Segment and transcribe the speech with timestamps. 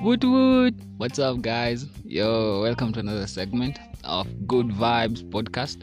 [0.00, 0.74] Woot woot!
[0.96, 1.86] What's up, guys?
[2.04, 5.82] Yo, welcome to another segment of Good Vibes podcast.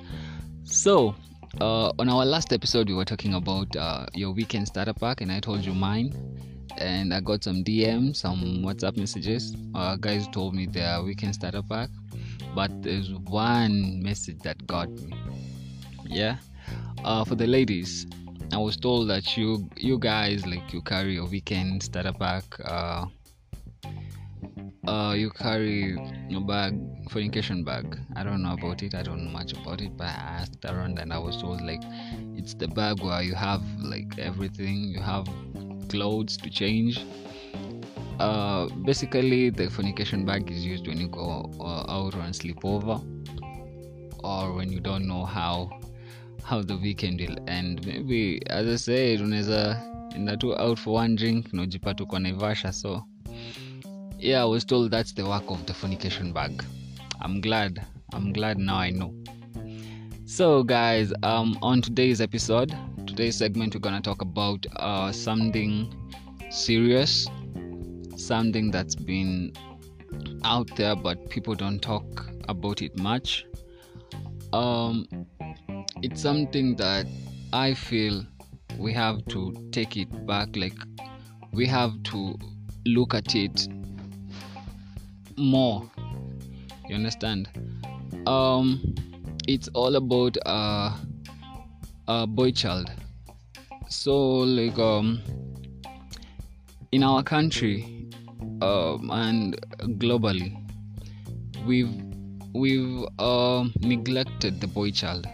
[0.64, 1.16] So,
[1.60, 5.34] uh, on our last episode, we were talking about uh, your weekend starter pack, and
[5.34, 6.16] I told you mine.
[6.78, 9.54] And I got some DMs, some WhatsApp messages.
[9.76, 11.90] Uh, guys told me their weekend starter pack,
[12.56, 15.14] but there's one message that got me.
[16.06, 16.38] Yeah,
[17.04, 18.08] uh, for the ladies,
[18.52, 22.44] I was told that you you guys like you carry your weekend starter pack.
[22.66, 23.06] Uh,
[24.88, 25.98] uh, you carry
[26.30, 26.74] your bag,
[27.12, 28.00] fornication bag.
[28.16, 28.96] I don't know about it.
[28.96, 31.82] I don't know much about it, but I asked around and I was told like
[32.36, 34.86] it's the bag where you have like everything.
[34.86, 35.28] You have
[35.90, 37.06] clothes to change.
[38.20, 43.00] Uh, basically, the fornication bag is used when you go uh, out on sleepover
[44.24, 45.70] or when you don't know how
[46.50, 47.86] how the weekend will end.
[47.86, 49.82] Maybe as I said, unaweza
[50.16, 53.04] enda tu out for one drink na ujipata uko Naivasha so
[54.20, 56.64] yeah, I was told that's the work of the fornication bag.
[57.22, 57.86] I'm glad.
[58.14, 59.14] I'm glad now I know.
[60.26, 62.76] So, guys, um, on today's episode,
[63.08, 65.94] today's segment, we're gonna talk about uh, something
[66.50, 67.28] serious,
[68.18, 69.54] something that's been
[70.44, 73.46] out there, but people don't talk about it much.
[74.52, 75.06] Um,
[76.02, 77.06] it's something that
[77.52, 78.26] I feel
[78.78, 80.56] we have to take it back.
[80.56, 80.76] Like
[81.52, 82.36] we have to
[82.86, 83.68] look at it
[85.38, 85.90] more.
[86.88, 87.50] You understand?
[88.26, 88.96] Um
[89.48, 90.94] it's all about a
[92.28, 92.92] boy child.
[93.90, 95.22] So like um
[96.92, 98.08] in our country
[98.62, 99.56] um and
[100.00, 100.56] globally
[101.66, 101.94] we've
[102.54, 105.28] we've uh, neglected the boy child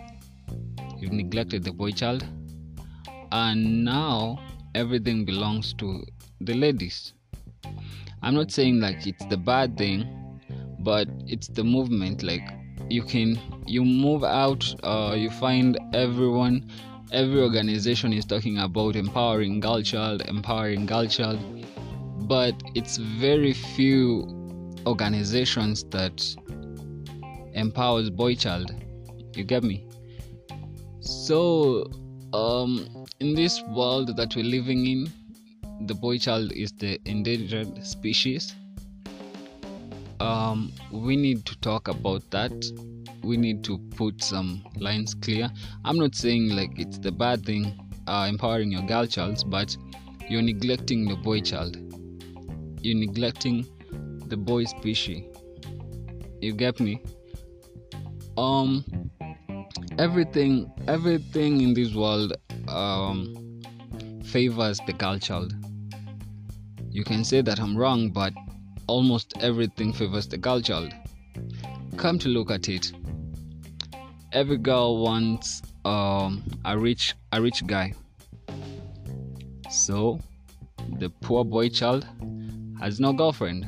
[1.05, 2.25] we've neglected the boy child
[3.31, 4.39] and now
[4.73, 6.03] everything belongs to
[6.41, 7.13] the ladies
[8.25, 10.39] I'm not saying like it's the bad thing,
[10.79, 12.23] but it's the movement.
[12.23, 12.41] Like
[12.89, 16.67] you can you move out, uh, you find everyone,
[17.11, 21.39] every organization is talking about empowering girl child, empowering girl child,
[22.27, 24.27] but it's very few
[24.88, 26.25] organizations that
[27.53, 28.73] empowers boy child.
[29.35, 29.88] You get me?
[31.05, 31.85] So
[32.33, 35.13] um, in this world that we're living in
[35.85, 38.55] the boy child is the endangered species.
[40.19, 42.51] Um, we need to talk about that.
[43.23, 45.51] We need to put some lines clear.
[45.83, 49.77] I'm not saying like it's the bad thing uh, empowering your girl child but
[50.27, 51.77] you're neglecting the boy child.
[52.81, 53.67] You're neglecting
[54.25, 55.23] the boy species.
[56.41, 57.03] You get me?
[58.38, 58.83] Um
[59.97, 62.34] everything everything in this world
[62.68, 63.36] um
[64.24, 65.53] favors the girl child
[66.96, 68.34] you can say that I'm wrong, but
[68.88, 70.94] almost everything favors the girl child.
[71.97, 72.94] Come to look at it,
[74.31, 77.92] every girl wants um, a rich a rich guy.
[79.69, 80.22] So
[81.00, 82.07] the poor boy child
[82.80, 83.66] has no girlfriend.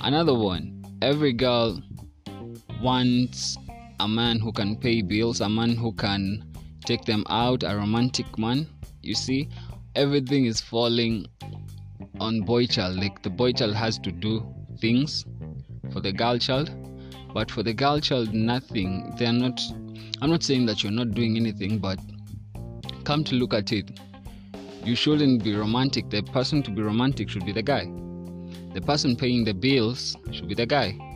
[0.00, 1.82] Another one, every girl
[2.80, 3.58] wants
[4.00, 6.44] a man who can pay bills, a man who can
[6.84, 8.66] take them out, a romantic man.
[9.02, 9.48] You see,
[9.94, 11.26] everything is falling
[12.20, 12.96] on boy child.
[12.96, 14.46] Like the boy child has to do
[14.80, 15.24] things
[15.92, 16.70] for the girl child
[17.34, 19.14] but for the girl child nothing.
[19.18, 19.60] They're not
[20.20, 21.98] i'm not saying that you're not doing anything but
[23.04, 24.00] come to look at it.
[24.84, 26.08] You shouldn't be romantic.
[26.10, 27.90] The person to be romantic should be the guy.
[28.74, 31.07] The person paying the bills should be the guy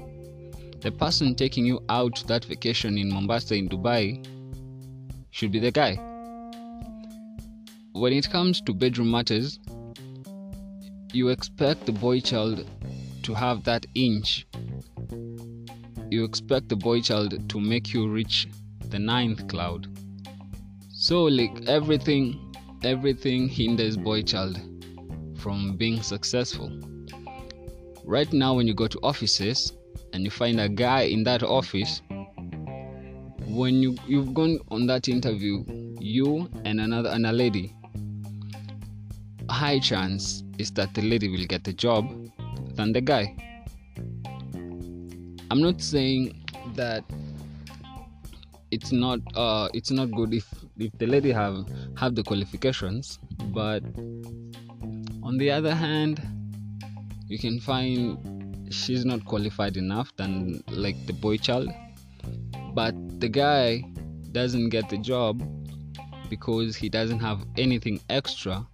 [0.83, 4.03] the person taking you out that vacation in mombasa in dubai
[5.31, 5.95] should be the guy
[7.93, 9.59] when it comes to bedroom matters
[11.13, 12.65] you expect the boy child
[13.23, 14.47] to have that inch.
[16.11, 18.49] You expect the boy child to make you reach
[18.89, 19.89] the ninth cloud.
[20.91, 24.61] So, like everything, everything hinders boy child
[25.39, 26.71] from being successful.
[28.05, 29.73] Right now, when you go to offices
[30.13, 32.03] and you find a guy in that office,
[33.47, 35.65] when you you've gone on that interview,
[36.01, 37.75] you and another and a lady,
[39.51, 42.09] high chance is that the lady will get the job
[42.75, 43.35] than the guy.
[45.51, 46.45] I'm not saying
[46.75, 47.05] that
[48.71, 50.49] it's not uh it's not good if
[50.79, 51.67] if the lady have
[51.97, 53.19] have the qualifications,
[53.53, 53.83] but
[55.23, 56.21] on the other hand,
[57.29, 58.19] you can find
[58.73, 61.69] she's not qualified enough than like the boy child,
[62.75, 63.85] but the guy
[64.33, 65.43] doesn't get the job
[66.31, 68.67] because he doesn't have anything extra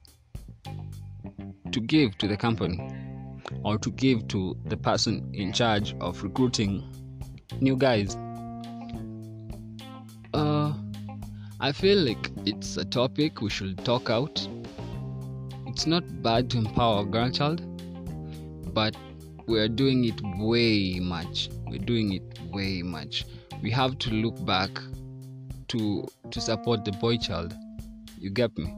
[1.73, 2.79] to give to the company
[3.65, 6.83] or to give to the person in charge of recruiting
[7.61, 8.17] new guys.
[10.33, 10.73] Uh,
[11.61, 14.47] I feel like it's a topic we should talk out.
[15.67, 17.62] It's not bad to empower a girl child,
[18.73, 18.94] but
[19.49, 21.49] we're doing it way much.
[21.67, 23.25] We're doing it way much.
[23.62, 24.71] We have to look back
[25.69, 27.55] to to support the boy child.
[28.19, 28.75] You get me?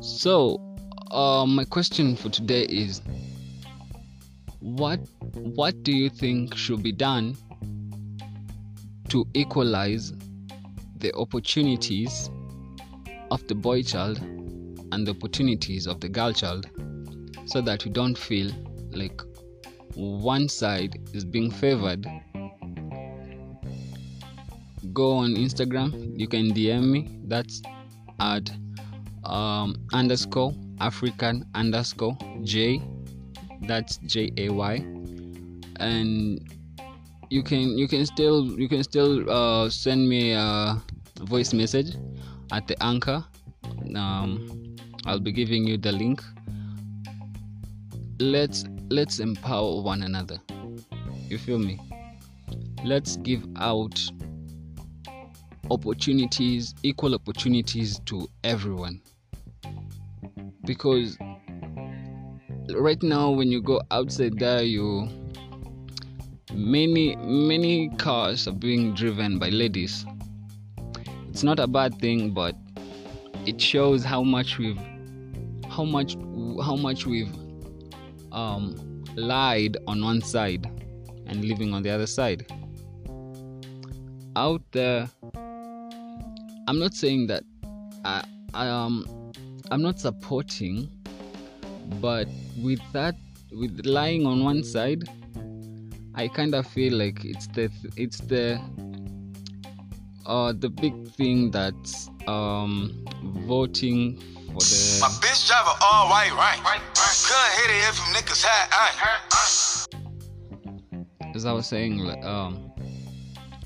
[0.00, 0.60] So,
[1.10, 3.00] uh, my question for today is
[4.60, 5.00] what
[5.32, 7.36] what do you think should be done
[9.08, 10.12] to equalize
[10.98, 12.30] the opportunities
[13.30, 16.68] of the boy child and the opportunities of the girl child
[17.46, 18.50] so that we don't feel
[18.96, 19.20] like
[19.94, 22.06] one side is being favored
[24.92, 27.62] go on instagram you can dm me that's
[28.20, 28.50] at
[29.24, 32.82] um, underscore african underscore j
[33.62, 34.84] that's j a y.
[35.78, 36.42] And
[37.30, 40.76] you can you can still you can still uh, send me a
[41.22, 41.96] voice message
[42.50, 43.24] at the anchor.
[43.94, 46.22] Um, i'll be giving you the link.
[48.18, 50.38] Let's let's empower one another.
[51.28, 51.80] You feel me?
[52.84, 53.98] Let's give out
[55.70, 59.00] opportunities equal opportunities to everyone.
[60.66, 61.16] Because
[62.74, 65.08] right now when you go outside there you
[66.52, 70.04] many many cars are being driven by ladies.
[71.30, 72.54] It's not a bad thing but
[73.46, 74.78] it shows how much we've
[75.70, 76.14] how much
[76.62, 77.34] how much we've
[78.32, 80.66] um, lied on one side
[81.26, 82.46] and living on the other side
[84.36, 85.08] out there
[86.66, 87.44] i'm not saying that
[88.04, 88.24] i,
[88.54, 89.32] I um
[89.70, 90.88] i'm not supporting
[92.00, 92.26] but
[92.62, 93.14] with that
[93.52, 95.04] with lying on one side
[96.14, 98.58] i kind of feel like it's the it's the
[100.26, 103.04] uh the big thing that's um
[103.46, 106.80] voting for the My bitch drive a all white right.
[107.12, 109.20] Hit it if niggas had iron.
[111.34, 112.72] as I was saying, um,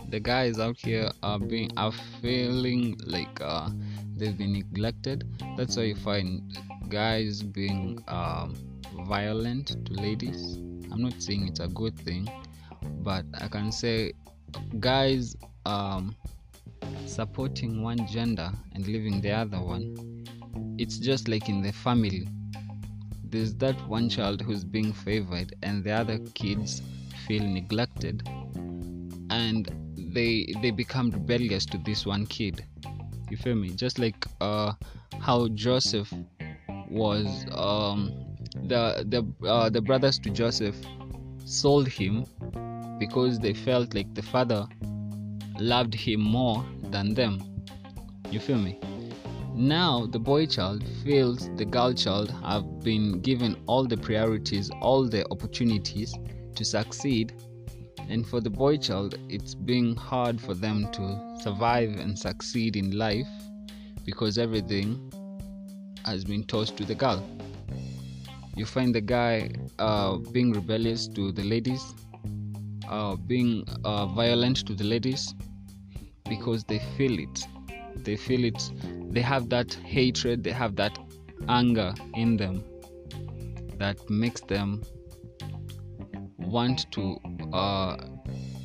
[0.09, 3.71] the guys out here are being are feeling like uh,
[4.17, 5.33] they've been neglected.
[5.57, 6.59] That's why you find
[6.89, 8.57] guys being um,
[9.07, 10.57] violent to ladies.
[10.91, 12.29] I'm not saying it's a good thing,
[12.83, 14.13] but I can say
[14.81, 16.17] guys um,
[17.07, 20.25] supporting one gender and leaving the other one.
[20.79, 22.27] It's just like in the family.
[23.37, 26.81] There's that one child who's being favored, and the other kids
[27.27, 28.27] feel neglected
[29.29, 29.71] and
[30.15, 32.65] they they become rebellious to this one kid.
[33.31, 33.73] You feel me?
[33.73, 34.73] Just like uh
[35.21, 36.11] how joseph
[36.88, 38.11] was um
[38.73, 40.77] the the uh, the brothers to joseph
[41.44, 42.25] sold him
[42.99, 44.67] because they felt like the father
[45.59, 47.43] loved him more than them.
[48.31, 48.81] You feel me
[49.56, 55.08] now the boy child feels the girl child have been given all the priorities all
[55.08, 56.14] the opportunities
[56.55, 57.32] to succeed.
[58.08, 62.99] And for the boy child it's being hard for them to survive and succeed in
[62.99, 63.26] life
[64.05, 65.11] because everything
[66.04, 67.26] has been tossed to the girl.
[68.54, 71.95] You find the guy uh, being rebellious to the ladies
[72.88, 75.35] uh, being uh, violent to the ladies
[76.28, 77.47] because they feel it
[78.05, 78.71] they feel it
[79.11, 80.99] they have that hatred they have that
[81.49, 82.62] anger in them
[83.79, 84.83] that makes them
[86.38, 87.19] want to
[87.53, 87.97] uh,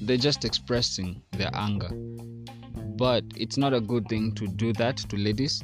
[0.02, 1.90] they're just expressing their anger.
[2.98, 5.64] But it's not a good thing to do that to ladies.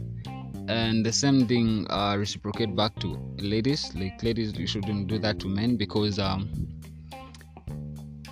[0.67, 3.93] And the same thing uh, reciprocate back to ladies.
[3.95, 6.49] Like ladies you shouldn't do that to men because um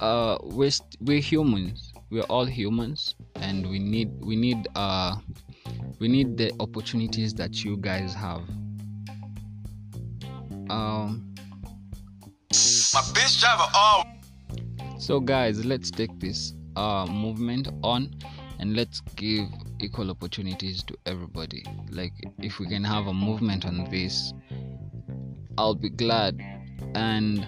[0.01, 1.93] uh we're, st- we're humans.
[2.09, 3.15] We're all humans
[3.45, 5.15] and we need we need uh
[5.99, 8.41] we need the opportunities that you guys have
[10.69, 11.33] um
[12.95, 14.05] My bitch drive a all
[14.97, 18.09] So, guys, let's take this uh, movement on
[18.59, 19.45] and let's give
[19.79, 21.63] equal opportunities to everybody.
[21.91, 24.33] Like, if we can have a movement on this,
[25.59, 26.41] I'll be glad.
[26.95, 27.45] And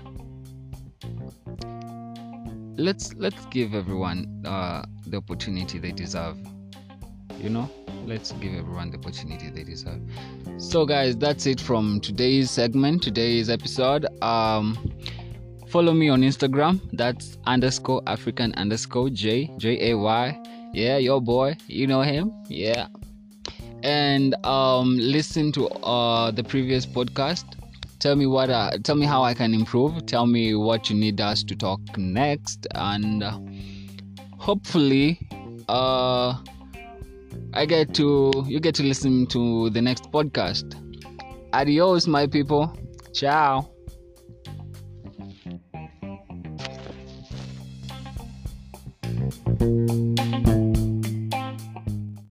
[2.77, 6.37] let's let's give everyone uh, the opportunity they deserve.
[7.39, 7.69] You know,
[8.05, 10.01] let's give everyone the opportunity they deserve.
[10.57, 14.07] So, guys, that's it from today's segment, today's episode.
[14.23, 14.77] Um,
[15.67, 20.41] follow me on instagram that's underscore african underscore j j a y
[20.71, 22.87] yeah your boy you know him yeah
[23.83, 27.45] and um, listen to uh, the previous podcast.
[27.99, 28.49] Tell me what.
[28.49, 30.05] Uh, tell me how I can improve.
[30.05, 33.39] Tell me what you need us to talk next, and uh,
[34.37, 35.19] hopefully,
[35.67, 36.37] uh,
[37.53, 40.75] I get to you get to listen to the next podcast.
[41.53, 42.71] Adios, my people.
[43.13, 43.76] Ciao.